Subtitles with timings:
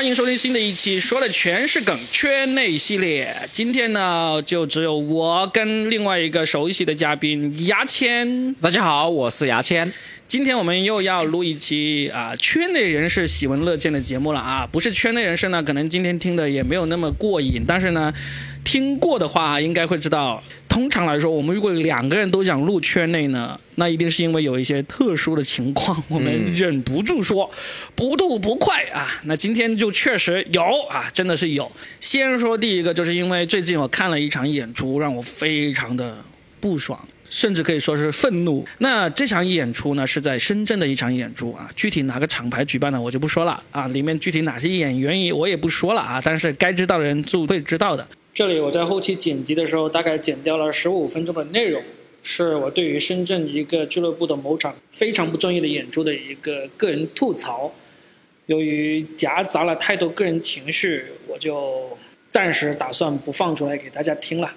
[0.00, 3.36] 欢迎收听新的一期，说的全是梗圈内系列。
[3.52, 8.54] 今天呢，就只有我跟另外一个熟悉的嘉宾牙签。
[8.54, 9.92] 大家好，我是牙签。
[10.26, 14.66] 今天我们又要录一期啊，圈内人士喜闻乐见的节目了啊。
[14.72, 18.10] 不是圈内人士呢，可能今天听的也没有那么过瘾，但是呢，
[18.64, 20.42] 听过的话应该会知道。
[20.70, 27.50] 通常来说，我们如果两个人都想录圈内呢，那一定是因为有一些特殊的情况，我们忍不住说
[27.96, 29.20] 不吐不快啊。
[29.24, 31.70] 那今天就确实有啊，真的是有。
[31.98, 36.16] 先说第一个，就是因为最近我看了一场演出，让我非常的
[36.60, 38.64] 不爽，甚至可以说是愤怒。
[38.78, 48.06] 那这场演出呢，是在深圳的一场演出啊，具体哪个厂牌举办的我就不说了啊，里面具体哪些演员也我也不说了啊，但是该知道的人就会知道的。
[48.40, 51.82] 这里我在后期剪辑的时候，大概剪掉了十五分钟的内容，
[52.22, 57.70] 是我对于深圳一个俱乐部的某场非常不专业的演出的一个个人吐槽。
[58.46, 61.86] 由于夹杂了太多个人情绪，我就
[62.30, 64.50] 暂时打算不放出来给大家听了。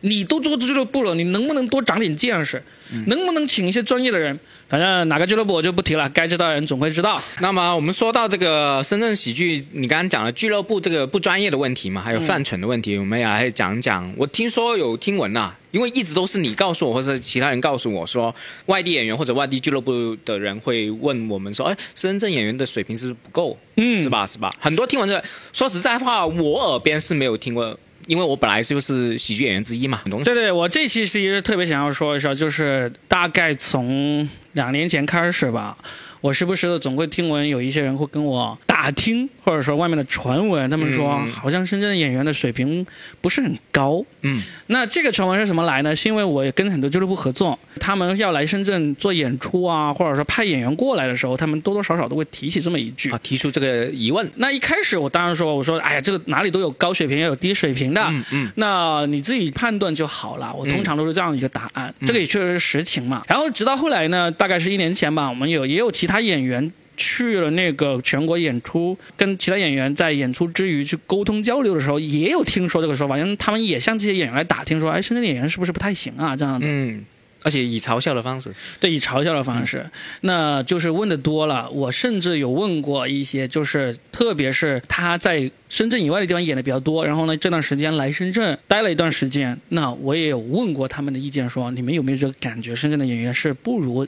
[0.00, 2.62] 你都做俱乐部了，你能不能多长点见识？
[3.06, 4.38] 能不能请一些专业的人？
[4.66, 7.20] 反正哪个俱乐部我就不提了，该知道的人总会知道。
[7.40, 14.10] 那么我们说到这个深圳喜剧，你刚刚讲了俱乐部这个不专业的问题嘛，还有犯蠢的问题，我们也来讲讲。
[14.16, 18.34] 我听说有听闻呐，因为一直都是你告诉我，或者其他人告诉我说，
[18.66, 23.58] 外地演员或者外地俱乐部的人会问我们说，哎，深圳演员的水平是不是不够？
[23.76, 24.26] 嗯，是吧？
[24.26, 24.54] 是吧？
[24.60, 27.78] 很多听闻的，说实在话，我耳边是没有听过。
[28.08, 35.76] 因为我本来就是喜剧演员之一嘛，对对，我这期其实特别想要说一下，就是大概从两年前开始吧。
[36.22, 42.86] 我时不时的总会听闻有一些人会跟我打听，或者说外面的传闻，他们说好像深圳的演员的水平
[43.22, 44.04] 不是很高。
[44.20, 45.96] 嗯，那这个传闻是什么来呢？
[45.96, 54.30] 是因为我也跟很多俱乐部合作，他们要来深圳做演出啊，或者说派演员过来的时候，他们多多少少都会提起这么一句啊，提出这个疑问。
[54.34, 60.52] 那一开始我当然说，我说，哎呀，这个哪里都有高水平也有低水平的，嗯嗯，那你自己判断就好了。
[60.54, 63.22] 我通常都是这样一个答案，这个也确实是实情嘛。
[63.26, 76.36] 然后直到后来呢，大概是一年前吧，我们有也有其他演员去了那个全国演出，跟其他演员在演出之余去沟通交流的时候，也有听说这个说法，因为他们也向这些演员来打听说，哎，深圳演员是不是不太行啊？
[76.36, 77.04] 这样子，嗯，
[77.44, 79.88] 而且以嘲笑的方式，对，以嘲笑的方式，
[80.22, 81.70] 那就是问的多了。
[81.70, 94.06] 我甚至有问过一些，就是特别是他在深圳以外的地方演的比较多，然后呢，这段时间来深圳待了一段时间，那我也有问过他们的意见，说你们有没有这个感觉，深圳的演员是不如。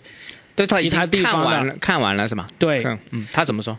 [0.67, 2.47] 对，其他已经看完了，看完了是吗？
[2.59, 3.77] 对，嗯，他怎么说？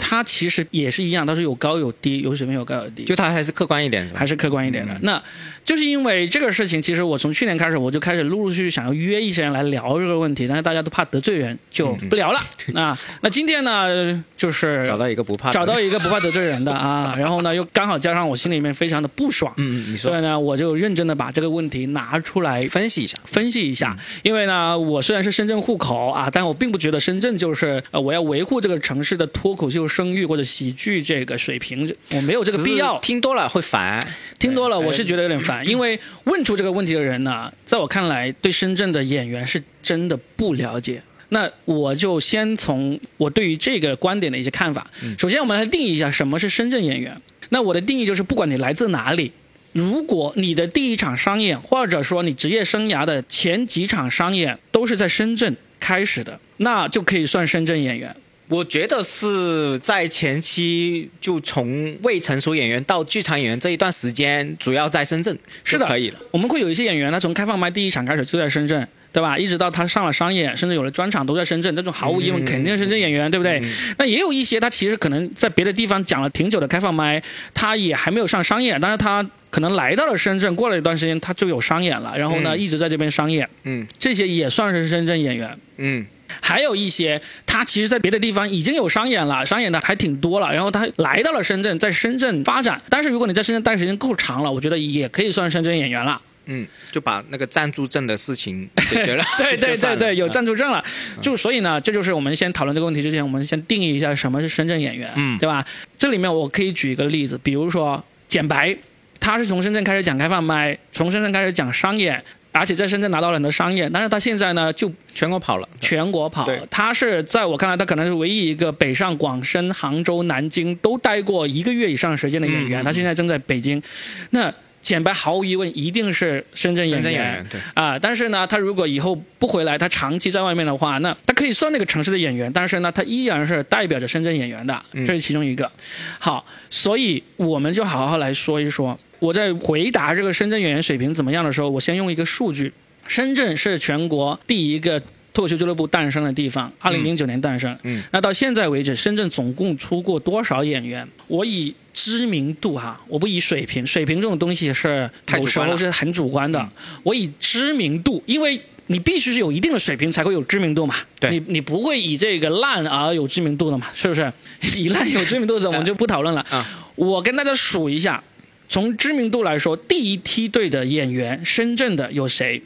[0.00, 4.96] 他其实也是一样，都是有高有低，有水平有高有低，就他还是客观一点，还是客观一点的。
[5.02, 5.22] 那
[5.64, 12.40] 就是因为这个事情，其实我从去年开始，我就开始陆陆续续想要约一些人来聊这个问题，但是大家都怕得罪人，就不聊了。
[12.74, 23.96] 啊，那今天呢，就是找到一个不怕找到一个不怕得罪人的啊，然后呢，又刚好加上我心里面非常的不爽，嗯嗯，你说，所以呢，我就认真的把这个问题拿出来分析一下，分析一下。
[24.22, 30.70] 因为呢，我虽然是深圳户口啊，但我并不觉得深圳就是呃，我要维护这个城市的脱口秀声誉或者喜。
[30.72, 32.98] 剧这个水平，我没有这个必要。
[33.00, 34.00] 听多了会烦，
[34.38, 35.66] 听多了我是觉得有点烦。
[35.66, 41.02] 因为问出这个问题的人呢，在我看来，对深圳的演员是真的不了解。
[41.30, 44.86] 那我就先从我对于这个观点的一些看法。
[45.18, 47.20] 首先，我们来定义一下什么是深圳演员。
[47.50, 49.32] 那我的定义就是，不管你来自哪里，
[49.72, 58.16] 如果你的第一场商演，或者说你职业生涯的前几场商演都是在深圳开始的，那就可以算深圳演员。
[58.50, 66.16] 我觉得是在前期，就从未成熟演员到剧场演员这一段时间，主要在深圳是的，可以的。
[66.32, 69.38] 我们会有一些演员，他从开放麦第一场开始就在深圳，对吧？
[69.38, 71.76] 一直到他上了商业，甚至有了专场，都在深圳。
[71.76, 73.62] 这种毫无疑问肯定是深圳演员，对不对？
[73.98, 77.22] 那也有一些他其实可能在别的地方讲了挺久的开放麦，
[77.54, 83.48] 他也还没有上商业，但是他可能来到了深圳，过了一段时间他就有商演了，然后呢一直在这边商业。
[83.62, 85.56] 嗯，这些也算是深圳演员。
[85.76, 86.04] 嗯。
[86.40, 90.52] 还有一些，他其实，在别的地方已经有商演了，商演的还挺多了。
[90.52, 92.80] 然后他来到了深圳，在深圳发展。
[92.88, 96.20] 但是如果你在深圳待时间够长了，我觉得也可以算深圳演员了。
[96.46, 99.22] 嗯，就把那个暂住证的事情解决了。
[99.38, 100.84] 对对对对，有暂住证了。
[101.20, 105.64] 就所以呢，这就是我们先讨论这个问题之前，我们先定义一下什么是深圳演员，嗯，对吧？
[105.98, 108.76] 这里面我可以举一个例子，比如说简白，
[109.20, 112.24] 他是从深圳开始讲开放麦，从深圳开始讲商演。
[112.52, 116.48] 而且在深圳拿到了很多商业，但是他现在呢就全国跑了，全国跑。
[116.70, 122.82] 他是在我看来，他可能是唯一一个北上广深、杭州、南京都待过一个月以上时间的演员。
[122.84, 123.82] 他现在正在北京。
[124.30, 124.52] 那
[124.82, 127.98] 简白毫无疑问一定是深圳演员对，啊。
[127.98, 135.70] 但是呢，他如果以后不回来，他长期在外面的话，那他可以算那个城市的演员，但是呢，他依然是代表着深圳演员的，这是其中一个。
[136.18, 138.98] 好，所以我们就好好来说一说。
[139.18, 142.72] 我在回答这个深圳演员水平怎么样的时候，我先用一个数据：
[143.06, 144.98] 深圳是全国第一个
[145.32, 147.78] 脱口秀俱乐部诞生的地方，二零零九年诞生。
[147.82, 151.06] 嗯，那到现在为止，深圳总共出过多少演员？
[151.26, 156.68] 我以知名度哈，我不以水平，水平这种东西是有时候是很主观的。
[157.02, 160.94] 我以知名度，因为你必须是有一定的水平才会有知名度嘛。
[161.18, 163.86] 对你你不会以这个烂而有知名度的嘛？
[163.94, 164.32] 是不是？
[164.78, 166.40] 以烂有知名度的，我们 就不讨论了。
[166.50, 166.66] 啊
[166.96, 168.22] 我跟大家数一下，
[168.68, 172.62] 从知名度来说，第一梯队的演员，深圳的有谁？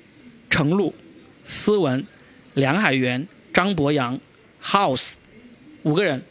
[0.51, 0.95] 程璐、
[1.47, 2.05] 思文、
[2.55, 4.19] 梁海源、张博洋、
[4.63, 5.13] House
[5.83, 6.23] 五个人。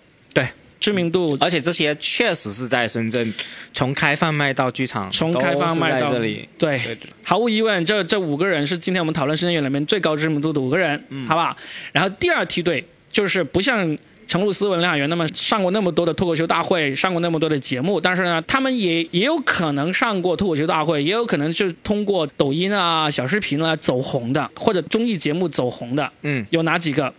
[0.84, 3.34] 对，知名度而且这些确实是在深圳，
[3.74, 6.48] 从开放麦到剧场，从开放麦到这里。
[6.58, 6.82] 对，
[7.24, 11.56] 毫无疑问，这这五个人是今天我们讨论深圳演员里面最高知名度的五个人，嗯好不好？
[11.94, 13.98] 然后第二梯队就是不像
[14.28, 26.12] 程璐、思文、梁海源那么上过那么多的脱口秀大会，上过那么多的节目，但是呢，他们也也有可能上过脱口秀大会，也有可能是通过抖音啊、小视频啊走红的，或者综艺节目走红的。
[26.22, 27.14] 嗯，有哪几个？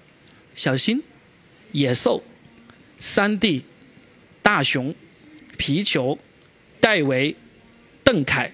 [0.54, 1.02] 小新、
[1.72, 2.22] 野兽、
[3.04, 3.62] 三弟、
[4.40, 4.94] 大雄、
[5.58, 6.18] 皮球、
[6.80, 7.36] 戴维、
[8.02, 8.50] 邓凯。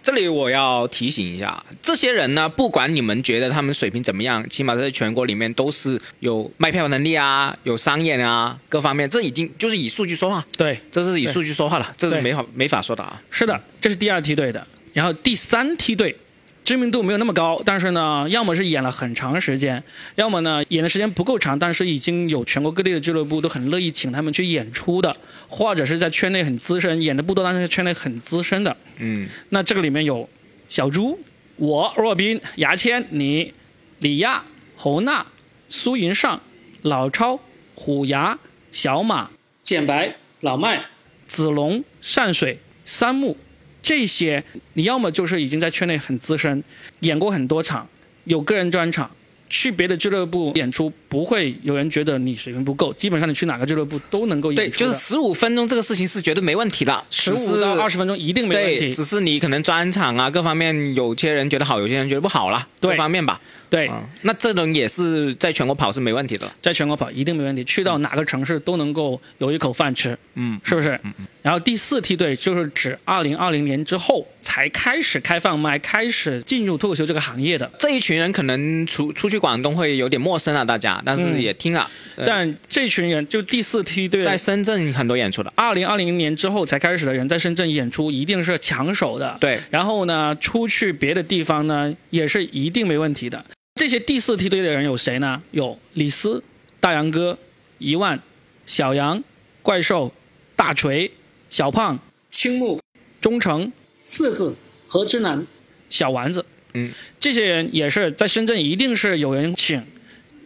[0.00, 13.20] 这里我要提醒一下，这些人呢，不管你们觉得他们水平怎么样，起码在全国里面都是有卖票能力啊，有商演啊，各方面，这已经就是以数据说话，对，这是以数据说话了，这是没法没法说的啊。
[13.28, 14.64] 是的，这是第二梯队的。
[14.92, 16.16] 然后第三梯队
[16.64, 19.82] 知名度没有那么高，但是呢，要么是演了很长时间，
[20.14, 25.16] 要么呢演的时间不够长，但是已经有全国各地的俱乐部都很乐意请他们去演出的，
[25.48, 28.76] 或者是在圈内很资深，演的不多，但是圈内很资深的。
[28.98, 30.28] 嗯，那这个里面有
[30.68, 31.18] 小猪、
[31.56, 33.52] 我、若斌、牙签、你、
[33.98, 34.44] 李亚、
[34.76, 35.26] 侯娜、
[35.68, 36.40] 苏云上、
[36.82, 37.40] 老超、
[37.74, 38.38] 虎牙、
[38.70, 39.30] 小马、
[39.64, 40.84] 简白、老麦、
[41.26, 43.36] 子龙、善水、三木，
[43.82, 44.42] 这些
[44.74, 46.62] 你要么就是已经在圈内很资深，
[47.00, 47.88] 演过很多场，
[48.24, 49.10] 有个人专场。
[49.52, 52.92] 去别的俱乐部演出，不会有人觉得你水平不够。
[52.92, 54.86] 基本上你去哪个俱乐部都能够演，出对。
[54.86, 58.92] 就是十五分钟这个事情是绝对没问题的，十五到二十分钟一定没问对，题。
[58.92, 63.40] 只是你可能专场啊各方面，有些人觉得好，有些人觉得不好啦，各方面吧。
[63.68, 66.48] 对，嗯，那这种也是在全国跑是没问题的。
[66.62, 71.00] 在全国跑一定没问题，去到哪个城市都能够有一口饭吃，嗯，是不是？
[71.42, 77.70] 然后第四梯队就是指二零二零年之后才开始开放麦，开始进入脱口秀这个行业的。
[77.78, 81.88] 这一群人可能出出去广东会有点陌生了，大家，但是嗯也听了。
[82.16, 89.36] 对但这群人就第四梯队，在深圳很多演出的，二零二零年之后才开始的人，在深圳演出一定是抢手的。
[89.40, 93.44] 对，然后呢，出去别的地方呢，也是一定没问题的。
[93.76, 95.40] 这些第四梯队的人有谁呢？
[95.52, 96.42] 有李斯、
[96.80, 97.38] 大杨哥、
[97.78, 98.20] 一万、
[98.66, 99.22] 小杨、
[99.62, 100.12] 怪兽、
[100.54, 101.10] 大锤、
[101.50, 101.98] 小胖、
[102.30, 102.78] 青木、
[103.20, 103.70] 忠诚、
[104.04, 104.54] 四子、
[104.86, 105.44] 何之南、
[105.90, 106.46] 小丸子。
[106.74, 109.84] 嗯，这些人也是在深圳一定是有人请，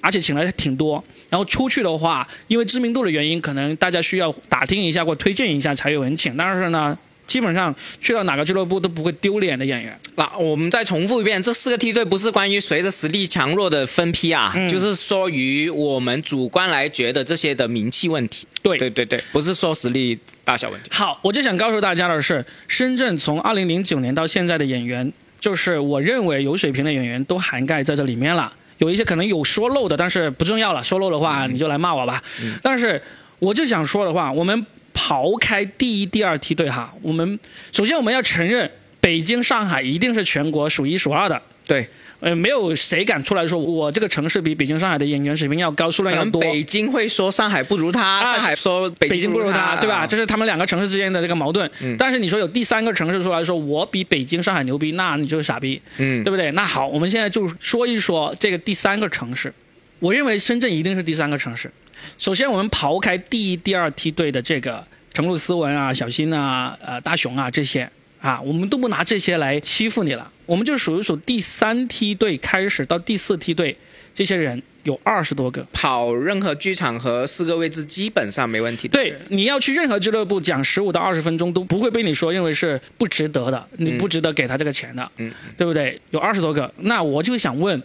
[0.01, 1.05] 而且请来挺多。
[1.29, 6.35] 然后出去的话，因为知名度的原因，可能大家需要打听一下或推荐一下才有人请。
[6.39, 6.97] 但是呢，
[7.27, 9.99] 基本上去到哪个俱乐部都不会丢脸的演员。
[10.17, 18.47] 那我们再重复一遍，这四个梯队不是关于谁的实力强弱的分批啊，嗯就是说于我们主观来觉得这些的名气问题。
[18.63, 20.91] 对对对对，不是说实力大小问题。
[20.93, 28.53] 好，我就想告诉大家的是，深圳从二零零九年到现在的演员，就是我认为有水平的演员都涵盖在这里面了。
[28.79, 32.23] 有一些可能有说漏的，但是不重要了，说漏的话你就来骂我吧。
[32.61, 33.01] 但是
[33.39, 37.39] 我就想说的话，我们刨开第一、第二梯队哈，我们
[37.73, 38.71] 首先我们要承认，
[39.01, 41.41] 北京、上海一定是全国数一数二的。
[41.67, 41.89] 对，
[42.25, 46.41] 呃，没有谁敢出来说我这个城市比北京、上海的演员水平要高，数量要多。
[46.41, 49.97] 北京会说上海不如他，啊上海说北北京不如他，对吧？
[49.99, 51.71] 啊这是他们两个城市之间的这个矛盾。
[51.83, 56.51] 嗯但是你说有第三个城市出来说我比北京、上海牛逼，那你就是傻逼，嗯对不对？
[56.53, 59.53] 那好，我们现在就说一说这个第三个城市。
[59.99, 61.71] 我认为深圳一定是第三个城市。
[62.17, 67.87] 首先，我们刨开第一、第二梯队的这个程璐、斯文啊、小新啊、呃大雄啊这些
[68.23, 70.31] 啊，我们都不拿这些来欺负你了。
[70.47, 73.77] 我们就数一数第三梯队开始到第四梯队
[74.15, 75.67] 这些人有二十多个。
[75.73, 78.93] 跑任何剧场和四个位置基本上没问题的。
[78.93, 85.99] 对，你要去任何俱乐部讲十五到二十分钟，都不会被你说认为是不值得的，你不值得给他这个钱的，嗯，对不对？
[86.11, 87.83] 有二十多个，那我就想问，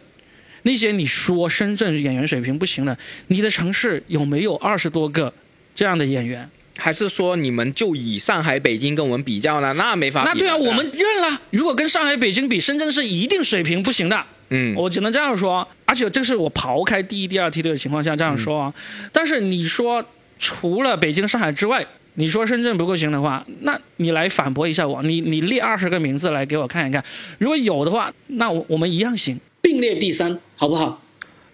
[0.64, 2.98] 那些你说深圳演员水平不行的，
[3.28, 5.34] 你的城市有没有二十多个
[5.74, 6.50] 这样的演员？
[6.80, 9.74] 还是说你们就以上海、北京跟我们比较呢？
[9.74, 10.30] 那没法比。
[10.32, 11.42] 那对啊，我们认了。
[11.52, 14.24] 如果跟上海、北京比，深圳是一定水平不行的。
[14.50, 15.68] 嗯，我只能这样说。
[15.86, 18.74] 而且这是我刨开第一、第二梯队的情况下这样说啊。
[19.12, 20.04] 但是你说
[20.40, 25.04] 除了北京、上海之外，你说深圳不够行的话，那你来反驳一下我。
[25.04, 27.04] 你你列二十个名字来给我看一看，
[27.38, 31.02] 如果有的话，那我我们一样行，并列第三，好不好？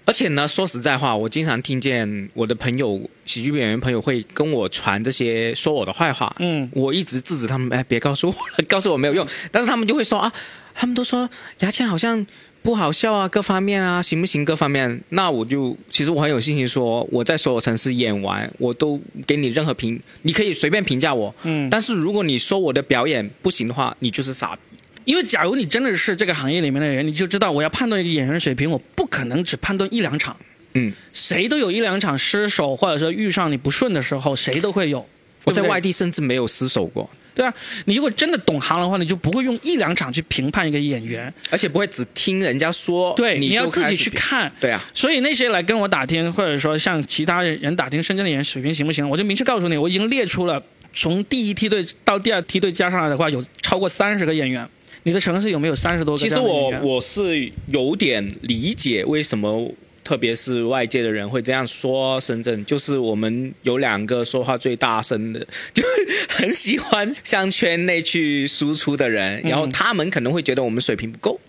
[0.05, 6.33] 而且呢，说实在话，我经常听见我的朋友、喜剧演员朋友会跟我传这些说我的坏话。
[6.39, 8.35] 嗯，我一直制止他们，哎，别告诉我，
[8.69, 9.27] 告诉我没有用。
[9.51, 10.31] 但是他们就会说啊，
[10.75, 11.27] 他们都说
[11.59, 12.25] 牙签好像
[12.61, 14.45] 不好笑啊，各方面啊，行不行？
[14.45, 21.33] 各方面，那我就其实我很有信心说，我在所有城市演完，我都给你任何评，你可以随便评价我。
[21.43, 24.61] 嗯但是如果你说我的表演不行的话，你就是傻逼。
[25.05, 30.35] 因为假如你真的是这个行业里面的人，你就知道我要判断一个演员水平，我不可能只判断一两场。
[30.73, 34.99] 嗯，谁都有一两场失手，或者说遇上你不顺的时候，谁都会有。
[34.99, 35.07] 对对
[35.45, 37.53] 我在外地甚至没有失手过，对啊，
[37.85, 41.31] 你如果真的懂行的话，你就不会用一两场去评判一个演员。
[41.51, 43.95] 而且不会只听人家说，对，你就要自己。
[43.95, 44.51] 去看。
[44.59, 50.59] 对啊，所以那些来跟我打听，或者说像其他人打听深圳的演员水平行不行，我就明确告诉你，我已经列出了
[50.91, 54.67] 从第一梯队到第二梯队加上来的话，有超过三十个演员。
[55.05, 56.71] 你的城市有没有三十多个其实我？
[56.81, 59.71] 我是有点理解为什么，
[60.03, 65.45] 特别是外界的人会这样说深圳，就是我们有两个说话最大声的，
[65.75, 65.83] 就
[66.29, 71.39] 很喜欢向圈内去输出的人，然后他们可能会觉得我们水平不够。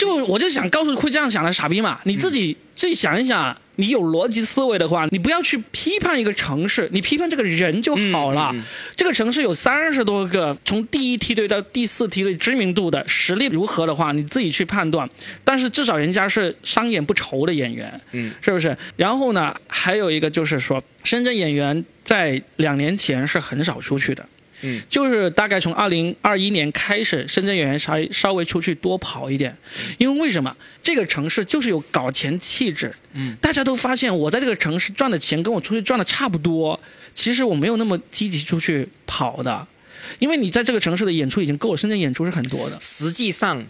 [0.00, 8.48] 就我就想告诉会这样想的傻逼嘛，你自己、自己想一想，你有逻辑思维的话，你不要去批判一个城市，你批判这个人就好了。
[8.54, 8.62] 嗯嗯
[8.96, 15.06] 这个城市有三十多个，从第一梯队到第四梯队知名度的实力如何的话，你自己去判断。
[15.44, 18.74] 但是至少人家是商演不愁的演员，嗯，是不是？
[18.96, 24.26] 然后呢，还有一个就是说，深圳演员在两年前是很少出去的。
[24.62, 29.56] 嗯，就是大概从二零二一年开始，深圳演员稍稍微出去多跑一点，
[29.98, 30.56] 因为为什么？
[30.82, 32.94] 这个城市就是有搞钱气质。
[33.12, 36.78] 嗯，大家都发现我在这个城市赚的钱跟我出去赚的差不多，
[37.14, 39.66] 其实我没有那么积极出去跑的，
[40.18, 42.78] 因为你在这个城市的演出已经够了，深圳演出是很多的。
[42.80, 43.64] 实际上，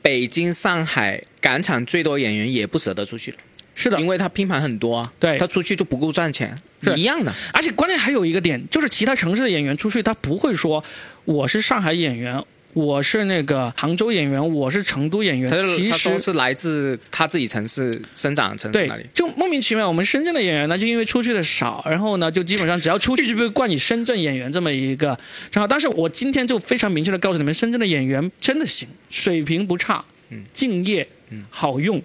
[0.00, 3.34] 北京、上海赶场最多演员也不舍得出去，
[3.74, 3.98] 是的。
[4.00, 5.36] 因，为他拼盘很多啊，对。
[5.38, 7.32] 他出去就不够赚钱，是一样的。
[7.52, 10.82] 而且关键还有一个点，就是其他城市的演员出去，他不会说
[11.24, 25.18] 我是上海演员，我是那个杭州演员，我是成都演员他，是其实是来自他自己城市生长的城市对那里，，就莫名其妙，我们深圳的演员呢，就因为出去的少，然后呢，就基本上只要出去就被冠以深圳演员这么一个
[25.50, 25.66] 称号。
[25.66, 30.04] 但是我今天就非常明确的告诉你们，深圳的演员真的行，水平不差，
[30.52, 31.06] 敬业，
[31.50, 32.02] 好用。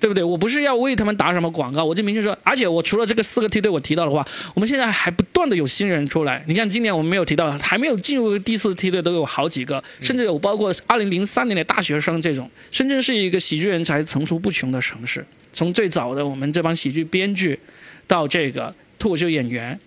[0.00, 0.24] 对不对？
[0.24, 6.42] 我不是要为他们打什么广告，我就明确说，而且我除了这个四个梯队我提到的话，我们现在还不断的有新人出来。
[6.48, 12.50] 你看今年我们没有提到，还没有进入第四梯队都有好几个，甚至有包括二零零三年的大学生这种。
[12.72, 17.60] 深圳是一个喜剧人才层出不穷的城市，从最早的我们这帮喜剧编剧，
[18.06, 19.78] 到这个脱口秀演员，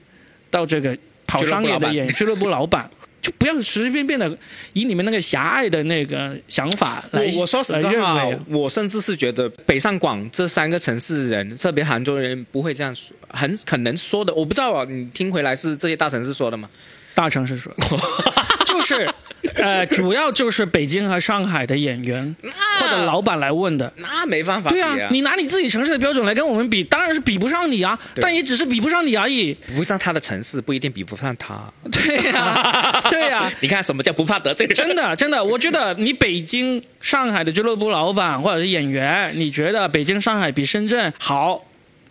[0.52, 2.88] 到这个跑商业的演俱乐部老板。
[3.24, 4.38] 就不要随随便便的
[4.74, 14.34] 以你们那个狭隘的那个想法来我我说实在话我甚至是觉得北上广这三个城市人，特别杭州人不会这样说，很可能说的。
[14.34, 16.70] 我不知道啊，你听回来是这些大城市说的吗？
[17.14, 17.72] 大城市说，
[18.66, 19.10] 就是，
[19.56, 22.36] 呃，主要就是北京和上海的演员
[22.80, 23.92] 或者老板来问的。
[23.98, 29.54] 那没办法比对啊，你拿你自己城市的标准来跟我们比，当然是比不上你啊，但也只是比不上你而已。
[29.68, 31.62] 比不上他的城市，不一定比不上他。
[31.92, 34.76] 对呀、 对呀、你看什么叫不怕得罪人？
[34.76, 41.64] 真的，真的，我觉得你北京、上海的俱乐部老板或者是演员，你觉得北京、上海比深圳好，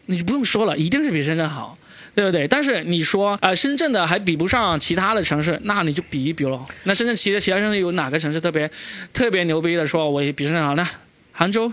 [0.07, 1.77] 你就不用说了，一定是比深圳好，
[2.15, 2.47] 对不对？
[2.47, 6.67] 但是你说呃，深圳的还比不上其他的城市，那你就比一比喽。
[6.85, 8.71] 那深圳其他其他城市有哪个城市特别
[9.13, 10.87] 特别牛逼的说我比深圳好呢？
[11.33, 11.73] 杭州、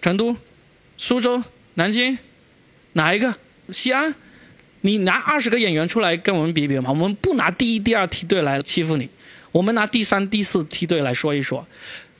[0.00, 0.36] 成都、
[0.96, 1.42] 苏州、
[1.74, 2.16] 南京，
[2.92, 3.34] 哪一个？
[3.70, 4.14] 西安？
[4.82, 6.90] 你拿二十个演员出来跟我们比比嘛？
[6.90, 9.08] 我们不拿第一、第二梯队来欺负你，
[9.50, 11.66] 我们拿第三、第四梯队来说一说。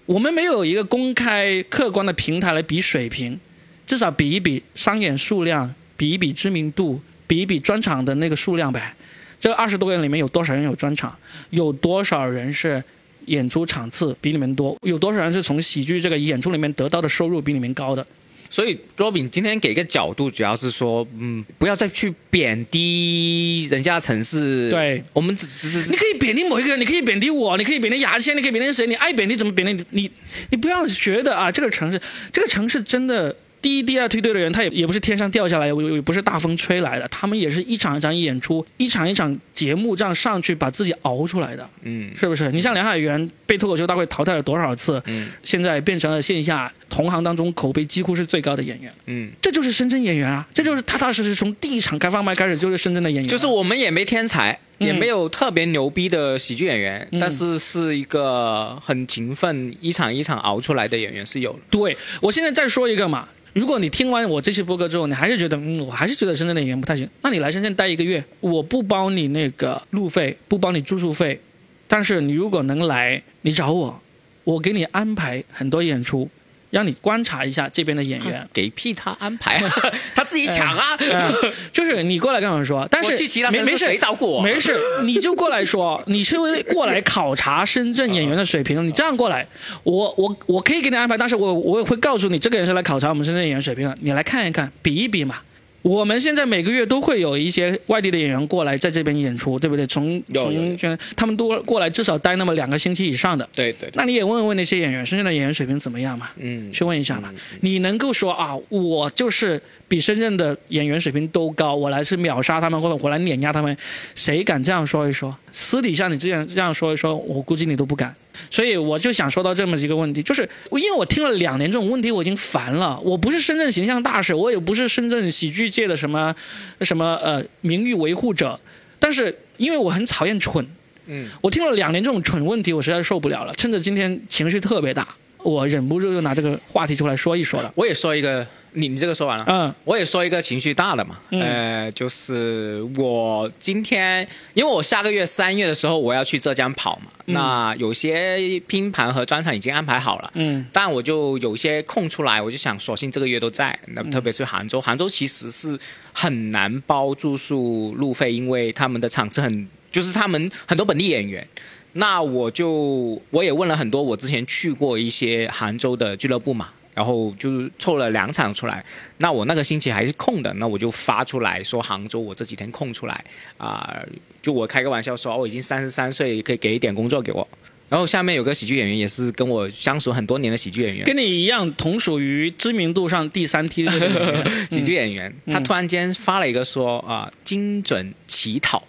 [0.06, 3.38] 我们没有一个公开客观的平台来比水平，
[3.86, 7.00] 至少比一比商演数量，比一比知名度，
[7.32, 8.94] 比一比专场的那个数量呗。
[9.40, 11.16] 这二十多个人里面有多少人有专场？
[11.48, 12.84] 有多少人是
[13.24, 14.76] 演出场次比你们多？
[14.82, 18.06] 有多少人是从喜剧这个演出里面得到的收入比你们高的？
[18.50, 24.68] 所以罗宾今天给个角度，主要是说，嗯，不要再去贬低人家城市。
[24.68, 30.10] 对，我们只只是你可以贬低某一个人，你可以贬低我，你可以贬低牙签，你可以贬低谁，你爱贬低怎么贬低你你
[30.50, 31.98] 你不要觉得啊，这个城市
[32.30, 42.50] 这个城市真的第一、第二梯队的人，他也也不是天上掉下来，也也不是大风吹来的，他们也是一场一场演出，一场一场节目这样上去，把自己熬出来的，嗯是不是？
[42.50, 54.86] 你像梁海源被脱口秀大会淘汰了多少次，嗯现在变成了线下同行当中口碑几乎是最高的演员，嗯，这就是深圳演员啊，这就是踏踏实实从第一场开放麦开始就是深圳的演员啊，就是我们也没天才，嗯。
[54.86, 57.18] 也没有特别牛逼的喜剧演员，嗯。
[57.18, 61.60] 但是是一个很勤奋，一场一场熬出来的演员是有的。
[61.70, 71.40] 对我现在再说一个嘛，如果你听完我这期播客之后，你还是觉得嗯，我还是觉得深圳的演员不太行，那你来深圳待一个月，我不包你那个路费，不包你住宿费，
[71.88, 74.02] 但是你如果能来，你找我，
[74.44, 76.28] 我给你安排很多演出，
[76.72, 78.48] 让你观察一下这边的演员。
[78.52, 79.62] 给屁他安排，
[80.16, 80.96] 他自己抢啊！
[80.98, 83.10] 嗯，就是你过来跟我说，但是
[83.50, 84.74] 没没事谁照顾我没事，
[85.04, 89.46] 你就过来说， 你是为过来考察深圳演员的水平，你这样过来，
[89.82, 95.36] 我我我可以给你安排，但是我我也会告诉你，这个人是来考察我们深圳演员水平的，你来看一看，比一比嘛。
[95.82, 99.84] 我们现在每个月都会有一些外地的演员过来在这边演出，对不对？
[99.86, 103.48] 从从他们都过来至少待那么两个星期以上的。
[103.54, 106.30] 对对，那你也问问那些演员，深圳的演员水平怎么样嘛？
[106.36, 107.28] 嗯，去问一下嘛。
[107.60, 113.76] 你能够说啊，我就是比深圳的演员水平都高，我来是秒杀他们，或者我来碾压他们，
[114.14, 115.36] 谁敢这样说一说？
[115.50, 118.14] 私底下你这样这样说一说，我估计你都不敢。
[118.50, 122.98] 所以我就想说到这么几个问题，就是因为我听了两年这种问题，我已经烦了。
[123.00, 126.34] 我不是深圳形象大使，我也不是深圳喜剧界的什么
[126.80, 128.58] 什么呃名誉维护者，
[128.98, 130.66] 但是因为我很讨厌蠢，
[131.06, 133.52] 嗯，我听了两年这种蠢问题，我实在受不了了。
[133.54, 135.06] 趁着今天情绪特别大，
[135.38, 137.72] 我忍不住就拿这个话题出来说一说了。
[137.74, 139.74] 我也说一个，你你这个说完了，嗯。
[139.84, 141.40] 我也说一个情绪大的嘛，嗯。
[141.40, 150.66] 呃，就是我今天，因为我下个月三月的时候我要去浙江跑嘛，那有些拼盘和专场已经安排好了，嗯。
[150.72, 153.78] 但我就有些空出来，我就想索性这个月都在。
[153.86, 153.94] 嗯。
[153.94, 155.78] 那特别是杭州，杭州其实是
[156.12, 161.46] 很难包住宿路费，因为他们的场次很，就是他们很多本地演员。
[161.94, 168.84] 那我就我也问了很多我之前去过一些杭州的俱乐部嘛，然后就凑了两场出来。
[169.18, 173.24] 那我那个星期还是空的，那我就发出来说杭州我这几天空出来
[173.58, 174.02] 啊、
[174.40, 177.46] 就我开个玩笑说，哦我已经三十三岁，可以给一点工作给我。
[177.88, 188.82] 然后下面有个喜剧演员，也是跟我相熟很多年的喜剧演员，跟你一样，同属于知名度上第三梯队的 喜剧演员，他突然间发了一个说啊、精准乞讨，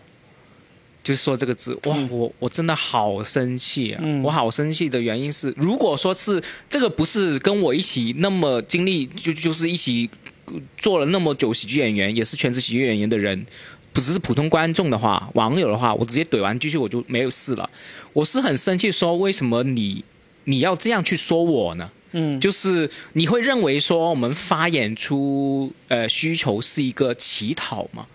[1.04, 4.00] 就是说这个字，哇，我我真的好生气啊！
[4.02, 10.10] 嗯我好生气的原因是，如果说是这个不是跟我一起那么经历，就就是一起
[10.46, 13.46] 呃做了那么久喜剧演员，也是全职喜剧演员的人。
[13.92, 17.70] 不只是普通观众的话，网友的话，我直接怼完继续我就没有事了。
[18.14, 20.04] 我是很生气，说为什么你
[20.46, 21.92] 你要这样去说我呢？
[22.14, 28.08] 嗯，就是你会认为说我们发演出呃需求是一个乞讨吗？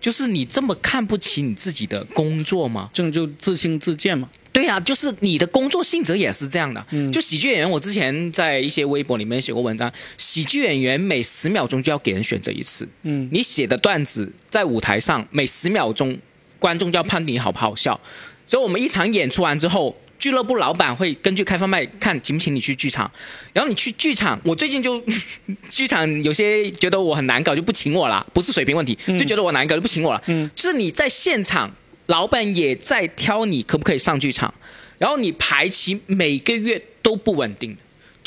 [0.00, 2.90] 就是你这么看不起你自己的工作吗？
[2.92, 4.28] 这种就自轻自贱嘛。
[4.50, 6.84] 对呀、就是你的工作性质也是这样的。
[6.90, 12.88] 嗯就喜剧演员，我之前在一些微博里面写过文章，喜剧演员每十秒钟就要给人选择一次。
[13.02, 16.18] 嗯你写的段子在舞台上每十秒钟，
[16.58, 18.00] 观众就要判定你好不好笑。
[18.48, 23.10] 所以我们一场演出完之后，俱乐部老板会根据开放麦看请不请你去剧场，
[23.52, 25.02] 然后你去剧场，我最近就
[25.70, 30.22] 剧场有些觉得我很难搞就不请我了，不是水平问题，就觉得我难搞就不请我了。
[30.26, 31.70] 嗯就是你在现场，
[32.06, 34.52] 老板也在挑你可不可以上剧场，
[34.98, 37.76] 然后你排期每个月都不稳定。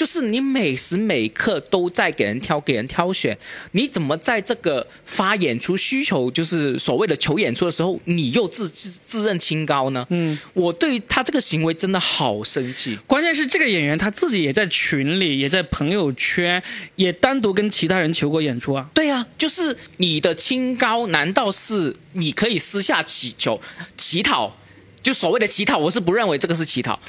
[0.01, 3.37] 就是你每时每刻都在给人挑、给人挑选，
[3.73, 10.07] 你怎么在这个发演出需求，就是所谓的求演出的时候，你又自自自认清高呢？
[10.09, 12.97] 嗯，我对他这个行为真的好生气。
[13.05, 16.63] 关键是这个演员他自己也在群里，也在朋友圈，
[16.95, 18.89] 也单独跟其他人求过演出啊。
[18.95, 23.61] 对呀、就是你的清高，难道是你可以私下乞求、
[23.95, 24.57] 乞讨？
[25.03, 26.99] 就所谓的乞讨，我是不认为这个是乞讨，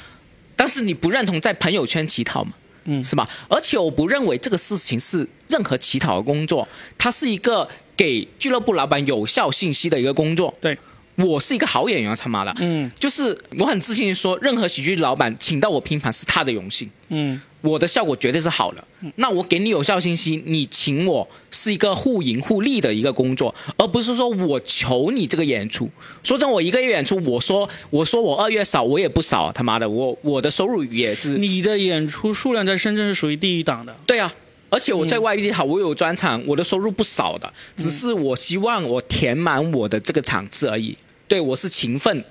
[0.55, 2.53] 但是你不认同在朋友圈乞讨吗？
[2.85, 3.27] 嗯是吧？
[3.49, 6.67] 而且我不认为这个事情是任何乞讨的工作，
[6.97, 10.53] 它是一个给俱乐部老板有效信息的一个工作。
[10.59, 10.77] 对，
[11.15, 16.89] 我是一个好演员，他妈的，嗯就是我很自信地说，任何喜剧老板请到我拼盘是他的荣幸。
[17.09, 18.83] 嗯我的效果绝对是好的。
[19.15, 25.89] 那我给你有效信息，你请我是一个互赢互利的一个工作，而不是说我求你这个演出。
[26.21, 33.95] 说真，我一个月演出，我说我说我二月少，我也不少，他妈的，我我的收入也是你的演出数量在深圳是属于第一档的。
[34.05, 34.33] 对啊。
[34.69, 40.97] 而且我在外地好，我有专场，我的收入不少的，只是我希望我填满我的这个场次而已。
[41.27, 42.25] 对我是勤奋，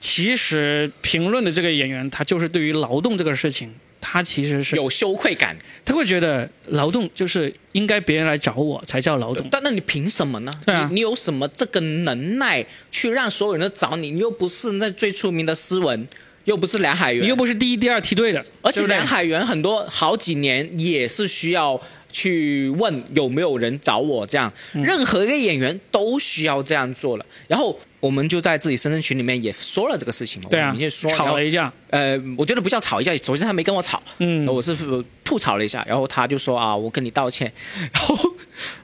[0.00, 5.56] 其实评论的这个演员，他就是对于劳动这个事情他其实是有羞愧感。
[5.84, 9.46] 他会觉得劳动就是应该别人来找我才叫劳动。
[9.50, 10.52] 但那你凭什么呢？
[10.66, 14.10] 对啊你你有什么这个能耐去让所有人都找你？
[14.10, 16.06] 你又不是那最出名的诗文，
[16.44, 21.80] 又不是梁海源，你又不是第一、第二梯队的，而且梁海源很多好几年也是需要
[22.12, 27.24] 去问有没有人找我这样，嗯任何一个演员都需要这样做了。
[27.46, 34.76] 然后我们就在自己深圳群里面也说了这个事情嘛，对啊我们就说吵了一架，呃，我觉得不叫吵一架，首先他没跟我吵，嗯我是
[35.24, 37.52] 吐槽了一下，然后他就说啊，我跟你道歉，
[37.92, 38.16] 然后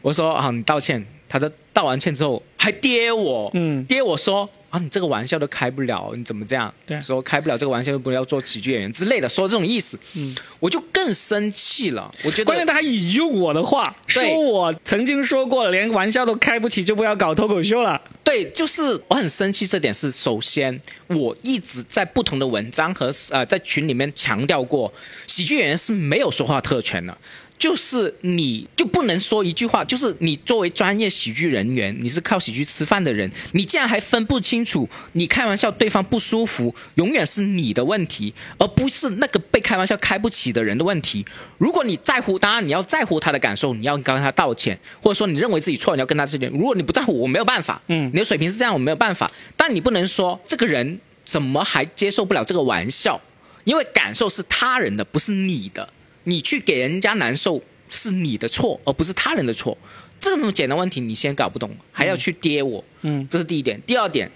[0.02, 3.84] 我说啊，你道歉，他在道完歉之后还跌我，嗯。
[3.84, 6.74] 跌我说啊，你这个玩笑都开不了，你怎么这样？
[6.84, 18.02] 对说开不了这个玩笑，不要做喜剧演员之类的，说这种意思，嗯，我就更生气了，我觉得关键他还引用我的话，说我曾经说过，连玩笑都开不起，就不要搞脱口秀了。
[18.24, 24.92] 对，就是我很生气这点是，首先我一直在不同的文章和呃在群里面强调过，
[25.28, 27.16] 喜剧演员是没有说话特权的。
[27.58, 41.24] 就是你就不能说一句话，就是你作为专业喜剧人员，你是靠喜剧吃饭的人，你竟然还分不清楚，你开玩笑对方不舒服，永远是你的问题，而不是那个被开玩笑开不起的人的问题。
[41.56, 46.50] 如果你在乎，当然你要在乎他的感受，你要跟他道歉，或者说你认为自己错，你要跟他道歉。
[46.52, 49.30] 如果你不在乎，我没有办法，嗯你的水平是这样，我没有办法。
[49.56, 53.20] 但你不能说这个人怎么还接受不了这个玩笑，
[53.64, 55.88] 因为感受是他人的，不是你的。
[56.24, 59.78] 你去给人家难受是你的错，而不是他人的错。
[60.18, 63.80] 这么简单问题你先搞不懂，还要去跌我，嗯这是第一点。
[63.82, 64.30] 第二点，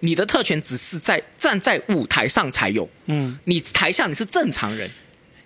[0.00, 4.90] 你的特权只是在站在舞台上才有，嗯，你台下你是正常人，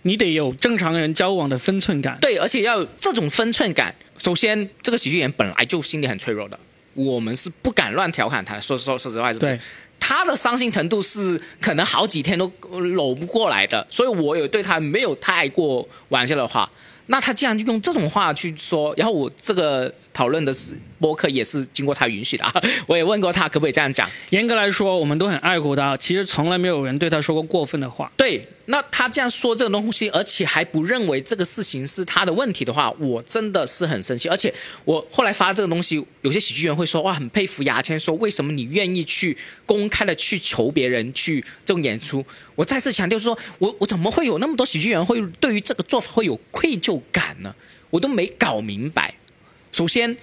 [0.03, 2.17] 你得有正常人交往的分寸感。
[2.21, 3.95] 对，而且要有这种分寸感。
[4.17, 6.59] 首先，这个喜剧演员本来就心里很脆弱的，
[6.95, 8.59] 我们是不敢乱调侃他。
[8.59, 9.61] 说说说实话，是不是对？
[10.05, 16.69] 他的伤心程度是可能好几天都搂不过来的，所以我有对他没有太过玩笑的话。
[17.07, 22.53] 那他既然就用这种话去说，然后我这个讨论的是播客也是经过他允许的啊，
[22.87, 24.09] 我也问过他可不可以这样讲。
[24.31, 28.13] 严格来说，我们都很爱护他，其实从来没有人对他说过过分的话。
[28.17, 34.29] 对，那他这样说这个东西，而且还不认为这个事情是他的问题的话，我真的是很生气。
[34.29, 34.53] 而且
[34.85, 42.25] 我后来发这个东西，有些喜剧人会说哇，很佩服牙签，说为什么你愿意去公开的去求别人去这种演出？
[42.55, 47.55] 我再次强调说，我我怎么会有那么多喜剧人会对于这个做法会有愧疚感呢？
[47.91, 49.15] 我都没搞明白。
[49.73, 50.17] 首先，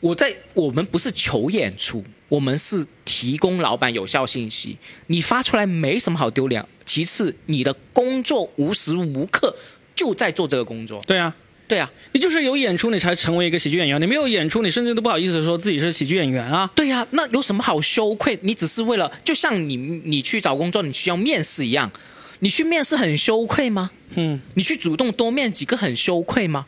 [0.00, 4.78] 我在我们不是求演出，我们是提供老板有效信息。
[5.08, 6.64] 你发出来没什么好丢脸。
[6.84, 9.54] 其次，你的工作无时无刻
[9.94, 11.02] 就在做这个工作。
[11.04, 11.34] 对啊，
[11.66, 14.00] 对啊，你就是有演出，你才成为一个喜剧演员。
[14.00, 16.70] 你没有演出，你甚至都不好意思说自己是喜剧演员啊。
[16.76, 18.38] 对呀、那有什么好羞愧？
[18.42, 21.90] 你只是为了，就像你你去找工作，你需要面试一样，
[22.38, 23.90] 你去面试很羞愧吗？
[24.14, 26.66] 嗯，你去主动多面几个很羞愧吗？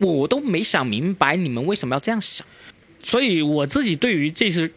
[0.00, 2.46] 我都没想明白你们为什么要这样想。
[3.02, 4.70] 所以我自己对于这次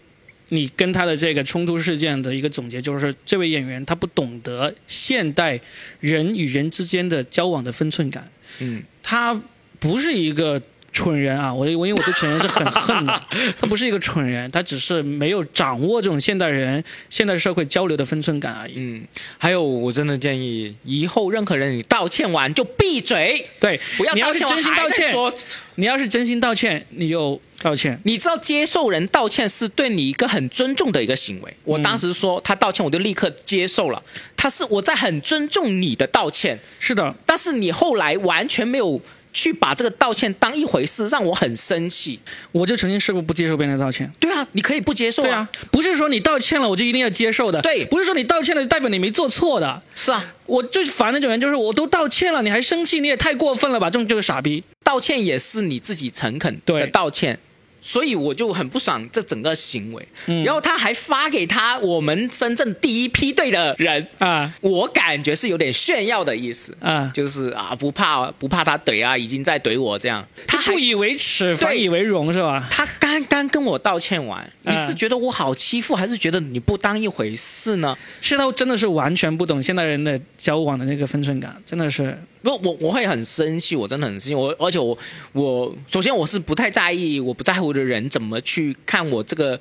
[0.49, 5.59] 你跟他的这个冲突事件的一个总结，就是这位演员他不懂得现代
[5.99, 8.29] 人与人之间的交往的分寸感。
[8.59, 9.41] 嗯，他
[9.79, 10.61] 不是一个
[10.93, 13.21] 蠢人啊，我我因为我对蠢人是很 恨的，
[13.59, 18.73] 他不是一个蠢人，他只是没有掌握这种现代人、现代社会交流的分寸感而已。
[18.77, 19.05] 嗯，
[19.37, 25.33] 还有，我真的建议以后任何人你道歉完就闭嘴，对，不要你要是道歉完真心道歉，
[25.75, 27.99] 你要是真心道歉，你就道歉。
[28.03, 31.53] 你知道接受人道歉是对你一个很尊重的一个行为。
[31.63, 34.01] 我当时说他道歉，我就立刻接受了，
[34.37, 39.01] 他是我在很尊重你的道歉，是的，但是你后来完全没有
[39.33, 42.19] 去把这个道歉当一回事，让我很生气。
[42.51, 44.09] 我就曾经试过不接受别人的道歉。
[44.19, 47.61] 对啊，你可以不接受对啊，不是说你道歉了我就一定要接受的。
[47.61, 49.81] 对不是说你道歉了就代表你没做错的。
[49.95, 53.89] 是啊，我最烦那种人就是我都道歉了，你还生气，你也太过分了吧？
[53.89, 54.63] 这种就是傻逼。
[54.83, 57.39] 道歉也是你自己诚恳的道歉。
[57.85, 67.11] 所以我就很不爽这整个行为，嗯然后他还发给他我们深圳第一批队的人，啊我感觉是有点炫耀的意思，啊！
[67.13, 70.25] 就是啊不怕不怕他怼啊，已经在怼我这样。
[70.47, 72.65] 他不以为耻，反以为荣是吧？
[72.71, 77.97] 他刚刚跟我道歉完，你嗯是觉得我好欺负，还是觉得你不当一回事呢？
[78.21, 82.17] 是他真的是完全不懂现代人的交往的那个分寸感，真的是。
[82.41, 84.35] 不，我我会很生气，我真的很生气。
[84.35, 84.97] 我而且我
[85.31, 89.59] 我首先我是不太在意，我不在乎的人怎么去看我这个，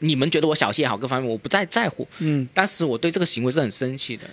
[0.00, 2.06] 你们觉得我小气也好，各方面我不再在乎。
[2.20, 4.24] 嗯，但是我对这个行为是很生气的。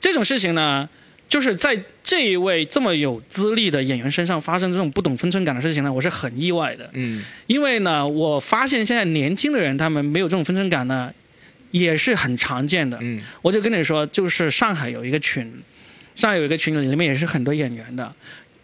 [0.00, 0.88] 这种事情呢，
[1.28, 6.88] 就是在这一位这么有资历的演员身上发生这种不懂分寸感的事情呢，我是很意外的。
[6.94, 11.12] 嗯因为呢，我发现现在年轻的人他们没有这种分寸感呢，
[11.72, 12.98] 也是很常见的。
[13.00, 15.52] 嗯我就跟你说，就是上海有一个群，
[16.14, 18.14] 上海有一个群里，里面也是很多演员的，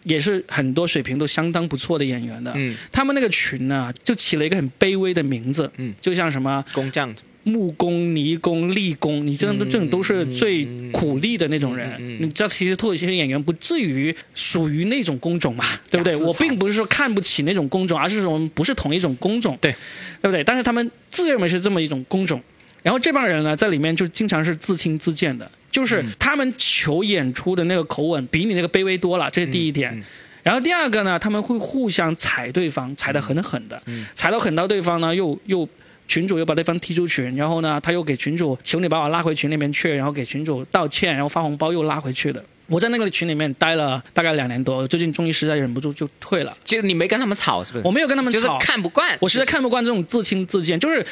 [0.03, 2.51] 也是很多水平都相当不错的演员的。
[2.55, 7.13] 嗯，他们那个群呢，就起了一个很卑微的名字，嗯，就像什么工匠。
[7.45, 11.89] 木工、泥工、力工，你这种这种都是最苦力的那种人。
[11.99, 16.15] 嗯嗯嗯你知道，其实脱口秀演员不至于属于那种工种嘛，对不对？
[16.23, 19.75] 我并不是说看不起那种工种，而是说我们不是同一种工种，对。
[20.21, 20.41] 对不对？
[20.41, 22.41] 但是他们自认为是这么一种工种，
[22.81, 29.93] 然后这帮人呢，在里面就经常是自轻自贱的，就是嗯他们求演出的那个口吻比你那个卑微多了，这是第一点。
[29.93, 30.03] 嗯嗯
[30.43, 35.67] 然后第二个呢，他们会互相踩对方，踩得狠狠的，嗯踩到狠到对方呢，又又
[36.05, 42.43] 群主又把对方踢出群，然后呢，他又给群主求你把我拉回群里面去，然后给群主道歉，然后发红包又拉回去的。
[42.67, 46.53] 我在那个群里面待了大概两年多，最近终于实在忍不住就退了。
[46.65, 47.85] 其实你没跟他们吵是不是？
[47.85, 51.05] 我没有跟他们就是吵，看不惯，我实在看不惯这种自轻自贱，就是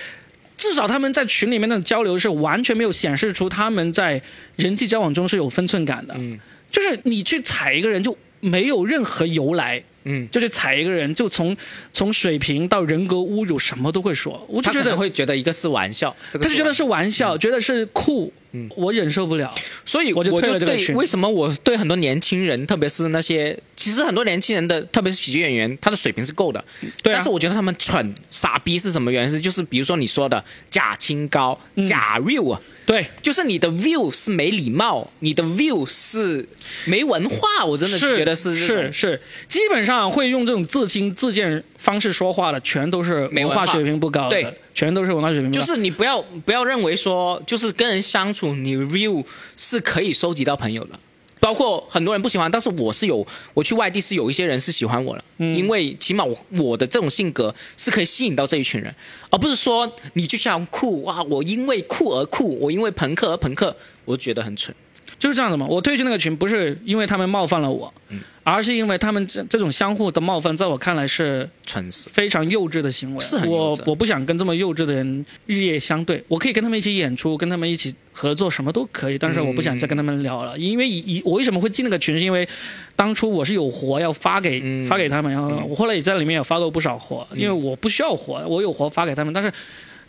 [0.62, 4.22] 至少他们在群里面的交流是完全没有显示出他们在
[4.58, 6.14] 人际交往中是有分寸感的。
[6.16, 6.40] 嗯。
[6.70, 11.58] 就是你去踩一个人就没有任何由来，嗯，就是踩一个人就从
[11.92, 18.70] 从水平到人格侮辱什么都会说，我就觉得会觉得一个是玩笑，这个他就觉得是玩笑，觉得是酷，嗯。
[18.76, 19.54] 我忍受不了。
[19.86, 20.88] 所以我就退了这个群。
[20.88, 26.64] 对为什么我对很多年轻人，特别是那些其实很多年轻人的，特别是喜剧演员，他的水平是够的，
[27.02, 27.16] 对啊。
[27.16, 29.30] 但是我觉得他们蠢傻逼是什么原因？
[29.30, 31.84] 是就是比如说你说的假清高、嗯。
[31.84, 32.62] 假 view 啊。
[32.84, 36.46] 对，就是你的 view 是没礼貌，你的 view 是
[36.86, 45.66] 没文化，我真的是觉得是是是，基本上会用这种自轻自贱方式说话的，全都是没文化水平不高的，对，全都是文化水平不高。
[45.66, 49.26] 就是你不要不要认为说，就是跟人相处，你 view
[49.58, 50.92] 是可以收集到朋友的。
[51.40, 58.94] 包括很多人不喜欢，但是我是有，我去外地是有一些人是喜欢我的，嗯因为起码我我的这种性格是可以吸引到这一群人，
[59.32, 64.76] 而不是说你就像酷哇，我因为酷而酷，我因为朋克而朋克，我觉得很蠢。
[65.22, 65.68] 就是这样的嘛。
[65.70, 71.88] 我退去那个群不是因为他们冒犯了我，嗯而是因为他们这这种相互的冒犯，在我看来是蠢！
[72.12, 73.24] 非常幼稚的行为。
[73.24, 76.24] 是我我不想跟这么幼稚的人日夜相对。
[76.28, 79.18] 我可以跟他们一起演出，跟他们一起合作，什么都可以。
[79.20, 82.48] 但是我不想再跟他们聊了，因为以以我为什么会进那个群，是因为
[82.96, 89.54] 当初我是有活要发给、嗯发给他们，然后我后来也在里面也发过不少活，因为我不需要活，我有活发给他们，但是。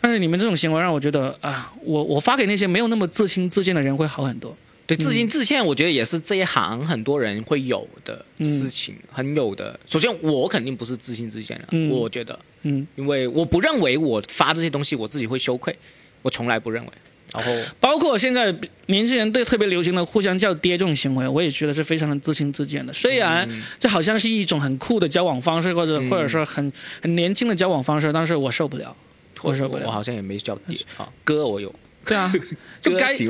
[0.05, 4.53] 但是你们这种行为让我觉得啊，我我发给那些没有那么自轻自贱的人会好很多。
[4.85, 9.79] 对，自信自欠，我觉得也是这一行很多人会有的事情，很有的。
[9.89, 11.89] 首先，我肯定不是自信自欠的，嗯。
[11.89, 15.73] 我觉得，嗯，因为我不认为我发这些东西我自己会羞愧，
[16.21, 16.91] 我从来不认为。
[17.33, 18.53] 然后，包括现在
[18.85, 22.93] 年轻人对特别流行的互相叫爹这种行为，我也觉得是非常的自轻自贱的。
[22.93, 28.95] 虽然这好像是一种很酷的交往方式，或者、或者说很很年轻的交往方式，但是我受不了，
[29.41, 29.87] 我受不了。
[29.87, 31.73] 我好像也没叫爹啊，哥我有，
[32.05, 32.31] 对啊，
[32.81, 33.27] 就该就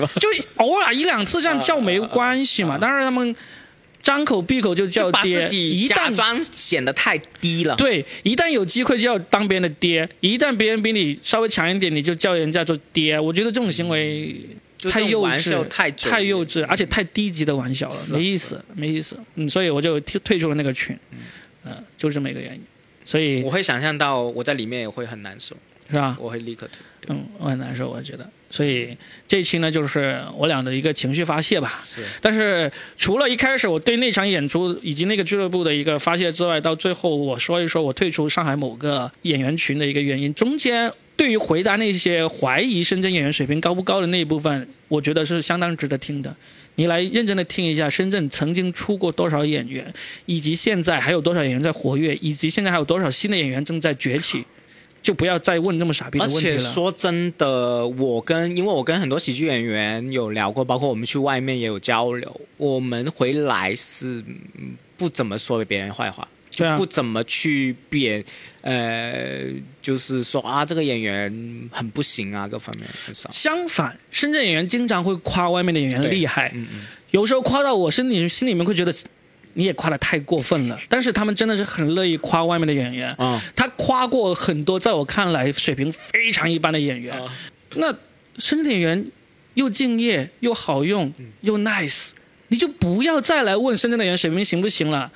[0.57, 2.77] 偶尔一两次这样叫没关系嘛。
[2.79, 3.35] 但是他们
[4.01, 7.75] 张口闭口就叫爹，一旦假装显得太低了。
[7.75, 13.19] 对，一旦有机会就要当别人的爹，一旦别人比你稍微强一点，你就叫人家做爹。
[13.19, 14.45] 我觉得这种行为
[14.91, 19.17] 太幼稚太太幼稚，而且太低级的玩笑了，没意思，没意思。
[19.35, 20.97] 嗯，所以我就退退出了那个群，
[21.63, 22.61] 嗯、就这么一个原因。
[23.05, 25.55] 所以我会想象到我在里面也会很难受，
[25.89, 26.17] 是吧？
[26.19, 26.81] 我会立刻退。
[27.07, 28.29] 嗯，我很难受，我觉得。
[28.53, 28.95] 所以
[29.27, 31.83] 这一期呢，就是我俩的一个情绪发泄吧。
[31.91, 46.35] 是但是除了一开始我对那场演出以及那个俱乐部的一个发泄之外，到最后我说一说我退出上海某个演员群的一个原因，中间对于回答那些怀疑深圳演员水平高不高的那一部分，我觉得是相当值得听的。
[46.75, 49.91] 你来认真的听一下，深圳曾经出过多少演员，
[50.27, 54.43] 以及现在还有多少演员在活跃，以及现在还有多少新的演员正在崛起，
[55.03, 56.71] 就不要再问那么傻逼的而且问题了。
[56.71, 64.23] 说真的，我跟因为我跟很多喜剧演员有聊过，包括我们去外面也有交流，我们回来是
[64.57, 68.23] 嗯不怎么说别人坏话，对啊不怎么去贬，
[68.61, 69.43] 呃，
[69.81, 73.29] 就是说啊这个演员很不行啊，各方面很少。
[73.33, 78.93] 相反，深圳演员经常会夸外面的演员厉害，嗯嗯，有时候夸到我心里心里面会觉得
[79.53, 80.79] 你也夸的太过分了。
[80.89, 87.19] 但是他们真的是很乐意夸外面的演员，啊他夸过很多在我看来水平非常一般的演员。
[87.19, 87.31] 啊
[87.75, 87.91] 那
[88.37, 89.05] 深圳的演员
[89.55, 92.09] 又敬业又好用又 nice，
[92.49, 95.11] 你就不要再来问深圳的演员水平行不行了。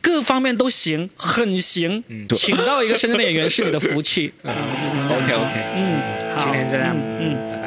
[0.00, 4.32] 各方面都行，很行，嗯请到一个深圳的演员是你的福气。
[4.42, 7.57] 啊我就是这么 OK 说 OK，嗯，好，今天这样嗯。